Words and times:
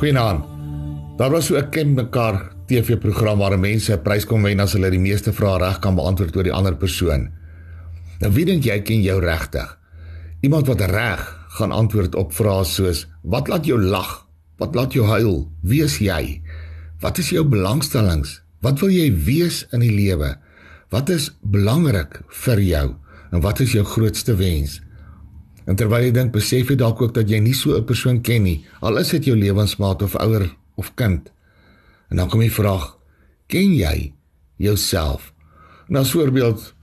Goeienaand. 0.00 0.44
Daar 1.16 1.30
was 1.30 1.46
so 1.46 1.56
'n 1.56 1.68
ken 1.68 1.94
mekaar 1.94 2.52
TV-program 2.66 3.38
waar 3.38 3.58
mense 3.58 3.92
'n 3.92 4.02
prys 4.02 4.24
kon 4.24 4.42
wen 4.42 4.60
as 4.60 4.72
hulle 4.72 4.90
die 4.90 4.98
meeste 4.98 5.32
vrae 5.32 5.58
reg 5.58 5.78
kan 5.78 5.94
beantwoord 5.94 6.36
oor 6.36 6.42
die 6.42 6.52
ander 6.52 6.76
persoon. 6.76 7.28
Nou 8.20 8.32
wie 8.32 8.44
dink 8.44 8.64
jy 8.64 8.80
ken 8.80 9.02
jou 9.02 9.20
regtig? 9.20 9.78
Iemand 10.40 10.66
wat 10.66 10.80
reg 10.80 11.46
gaan 11.48 11.72
antwoord 11.72 12.14
op 12.14 12.32
vrae 12.32 12.64
soos: 12.64 13.06
Wat 13.22 13.48
laat 13.48 13.66
jou 13.66 13.82
lag? 13.82 14.26
Wat 14.56 14.74
laat 14.74 14.92
jou 14.92 15.06
huil? 15.06 15.52
Wie 15.62 15.82
is 15.82 15.98
jy? 15.98 16.42
Wat 17.00 17.18
is 17.18 17.30
jou 17.30 17.44
belangstellings? 17.44 18.42
Wat 18.60 18.80
wil 18.80 18.90
jy 18.90 19.24
wees 19.24 19.66
in 19.70 19.80
die 19.80 19.92
lewe? 19.92 20.36
Wat 20.88 21.08
is 21.08 21.36
belangrik 21.42 22.22
vir 22.28 22.60
jou? 22.60 22.94
En 23.32 23.40
wat 23.40 23.60
is 23.60 23.72
jou 23.72 23.84
grootste 23.84 24.34
wens? 24.36 24.80
En 25.66 25.76
terwyl 25.76 26.08
jy 26.08 26.12
dink, 26.12 26.32
besef 26.32 26.70
jy 26.70 26.76
dalk 26.76 27.02
ook 27.02 27.14
dat 27.14 27.28
jy 27.28 27.38
nie 27.38 27.54
so 27.54 27.76
'n 27.76 27.84
persoon 27.84 28.20
ken 28.22 28.42
nie, 28.42 28.64
al 28.80 28.98
is 28.98 29.10
dit 29.10 29.24
jou 29.24 29.36
lewensmaat 29.36 30.02
of 30.02 30.16
ouer 30.16 30.56
of 30.76 30.94
kind. 30.94 31.30
En 32.10 32.16
dan 32.16 32.28
kom 32.28 32.40
die 32.40 32.52
vraag: 32.52 32.96
Ken 33.46 33.74
jy 33.74 34.12
jouself? 34.56 35.32
Nou 35.88 36.02
as 36.02 36.10
voorbeeld 36.10 36.74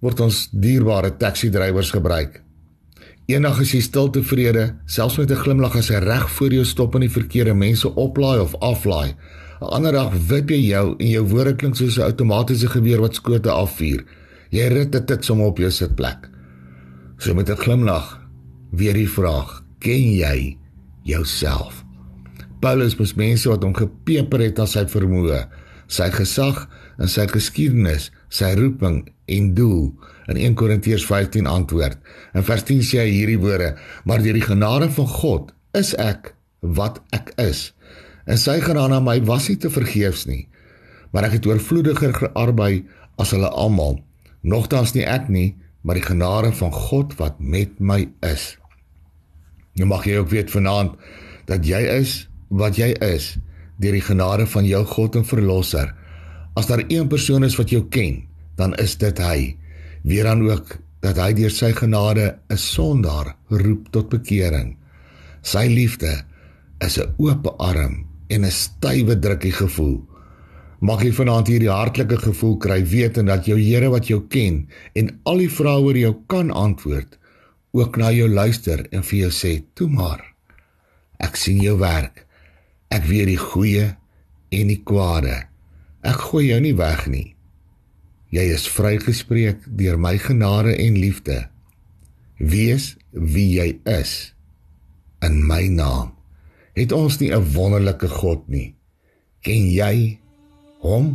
word 0.00 0.20
ons 0.20 0.48
dierbare 0.52 1.16
taxi-drywers 1.16 1.90
gebruik. 1.90 2.42
Eendag 3.30 3.60
is 3.60 3.72
jy 3.72 3.80
stil 3.80 4.10
tevrede, 4.10 4.64
selfs 4.86 5.18
met 5.18 5.30
'n 5.30 5.42
glimlag 5.44 5.76
as 5.76 5.88
hy 5.88 6.00
reg 6.02 6.30
voor 6.30 6.52
jou 6.52 6.64
stop 6.64 6.94
en 6.94 7.00
die 7.00 7.16
verkeerde 7.18 7.54
mense 7.54 7.94
oplaai 7.94 8.40
of 8.40 8.54
aflaai. 8.60 9.14
'n 9.60 9.68
Ander 9.76 9.92
dag 9.92 10.12
wip 10.28 10.50
jy 10.50 10.60
jou 10.72 10.96
en 10.98 11.06
jou 11.06 11.24
woorde 11.28 11.54
klink 11.54 11.76
soos 11.76 11.98
'n 11.98 12.02
outomatiese 12.02 12.68
geweer 12.68 13.00
wat 13.00 13.14
skote 13.14 13.50
afvuur. 13.50 14.04
Jy 14.50 14.66
rit 14.68 14.92
dit 15.06 15.24
sommer 15.24 15.46
op 15.46 15.58
jou 15.58 15.70
sitplek. 15.70 16.28
So 17.20 17.34
met 17.34 17.50
'n 17.50 17.56
glimlag 17.56 18.28
weer 18.70 18.92
die 18.92 19.08
vraag: 19.08 19.64
Ken 19.78 20.12
jy 20.12 20.56
jouself? 21.02 21.84
Paulus 22.60 22.96
was 22.96 23.14
mense 23.14 23.48
wat 23.48 23.62
hom 23.62 23.74
gepeper 23.76 24.40
het 24.40 24.58
as 24.58 24.72
sy 24.72 24.86
vermoë, 24.88 25.48
sy 25.86 26.08
gesag 26.10 26.68
en 26.96 27.08
sy 27.08 27.26
geskiedenis, 27.26 28.10
sy 28.28 28.54
roeping 28.56 29.12
en 29.24 29.54
doel. 29.54 29.94
In 30.26 30.36
1 30.36 30.54
Korintiërs 30.54 31.04
15 31.04 31.46
antwoord. 31.46 31.98
In 32.32 32.42
vers 32.42 32.62
10 32.62 32.82
sê 32.82 33.04
hy 33.04 33.10
hierdie 33.10 33.38
woorde: 33.38 33.76
Maar 34.04 34.22
deur 34.22 34.40
die 34.40 34.48
genade 34.48 34.90
van 34.90 35.06
God 35.06 35.52
is 35.72 35.94
ek 35.94 36.34
wat 36.60 37.02
ek 37.10 37.32
is. 37.36 37.74
En 38.24 38.38
sy 38.38 38.60
genade 38.60 38.94
aan 38.94 39.04
my 39.04 39.20
was 39.24 39.48
nie 39.48 39.56
te 39.56 39.70
vergeefs 39.70 40.24
nie, 40.24 40.48
maar 41.12 41.24
ek 41.24 41.32
het 41.32 41.46
oorvloediger 41.46 42.14
gearbei 42.14 42.86
as 43.18 43.30
hulle 43.30 43.48
almal. 43.48 44.00
Nogtans 44.40 44.94
nie 44.94 45.04
ek 45.04 45.28
nie, 45.28 45.56
maar 45.82 45.94
die 45.94 46.04
genade 46.04 46.52
van 46.52 46.72
God 46.72 47.14
wat 47.16 47.38
met 47.38 47.78
my 47.78 48.08
is. 48.26 48.56
Nou 49.74 49.88
mag 49.88 50.04
jy 50.04 50.18
ook 50.20 50.32
weet 50.32 50.50
vanaand 50.50 50.96
dat 51.48 51.66
jy 51.66 51.80
is 52.00 52.28
wat 52.48 52.76
jy 52.76 52.92
is 53.04 53.36
deur 53.80 53.96
die 53.96 54.04
genade 54.04 54.46
van 54.46 54.66
jou 54.68 54.82
God 54.84 55.16
en 55.16 55.24
Verlosser. 55.24 55.94
As 56.58 56.68
daar 56.68 56.82
een 56.88 57.08
persoon 57.08 57.46
is 57.46 57.56
wat 57.56 57.70
jou 57.72 57.86
ken, 57.88 58.26
dan 58.60 58.74
is 58.76 58.98
dit 59.00 59.18
hy. 59.18 59.56
Weer 60.04 60.28
dan 60.28 60.44
ook 60.44 60.76
dat 61.00 61.16
hy 61.16 61.32
deur 61.32 61.52
sy 61.54 61.72
genade 61.72 62.38
'n 62.50 62.56
sondaar 62.56 63.36
roep 63.48 63.88
tot 63.90 64.08
bekering. 64.08 64.76
Sy 65.42 65.66
liefde 65.66 66.24
is 66.78 66.98
'n 66.98 67.14
oop 67.16 67.46
arm 67.58 68.04
en 68.28 68.44
'n 68.44 68.50
stywe 68.50 69.18
drukkie 69.18 69.52
gevoel. 69.52 70.09
Mag 70.80 71.02
jy 71.04 71.10
vanaand 71.12 71.50
hierdie 71.52 71.68
hartlike 71.68 72.16
gevoel 72.22 72.56
kry 72.56 72.80
wetend 72.88 73.28
dat 73.28 73.44
jou 73.44 73.58
Here 73.60 73.90
wat 73.92 74.08
jou 74.08 74.22
ken 74.32 74.62
en 74.96 75.10
al 75.28 75.42
die 75.42 75.50
vrae 75.52 75.80
oor 75.84 75.96
jou 75.96 76.14
kan 76.32 76.50
antwoord 76.50 77.18
ook 77.76 77.98
na 78.00 78.08
jou 78.10 78.28
luister 78.28 78.86
en 78.90 79.04
vir 79.04 79.18
jou 79.18 79.30
sê: 79.30 79.62
"Toe 79.74 79.88
maar. 79.88 80.24
Ek 81.20 81.36
sien 81.36 81.60
jou 81.60 81.76
werk. 81.78 82.26
Ek 82.90 83.04
weet 83.04 83.26
die 83.26 83.38
goeie 83.38 83.96
en 84.50 84.66
die 84.72 84.80
kwade. 84.84 85.46
Ek 86.02 86.16
gooi 86.30 86.46
jou 86.48 86.60
nie 86.60 86.74
weg 86.74 87.06
nie. 87.06 87.34
Jy 88.30 88.46
is 88.54 88.68
vrygespreek 88.68 89.66
deur 89.66 89.98
my 89.98 90.16
genade 90.18 90.76
en 90.78 90.94
liefde. 90.94 91.48
Wees 92.38 92.96
wie 93.12 93.60
jy 93.60 93.78
is 93.84 94.32
in 95.22 95.46
my 95.46 95.68
naam. 95.68 96.14
Het 96.74 96.92
ons 96.92 97.18
nie 97.20 97.32
'n 97.34 97.52
wonderlike 97.52 98.08
God 98.08 98.48
nie? 98.48 98.74
Ken 99.42 99.70
jy 99.70 100.19
hom? 100.82 101.14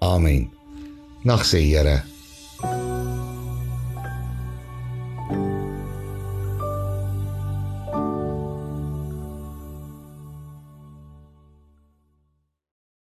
Amen. 0.00 0.50
Nag 1.24 1.44
sê 1.44 1.60
Here 1.60 2.13